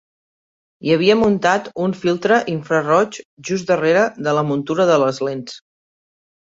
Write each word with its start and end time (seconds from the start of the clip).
Hi 0.87 0.93
havia 0.95 1.17
muntat 1.19 1.69
un 1.83 1.93
filtre 2.05 2.39
infraroig 2.55 3.21
just 3.51 3.71
darrere 3.75 4.09
de 4.29 4.37
la 4.41 4.49
muntura 4.53 4.93
de 4.95 4.99
les 5.07 5.27
lents. 5.31 5.63